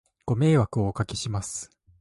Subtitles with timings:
[0.25, 1.69] ご迷惑をお掛けします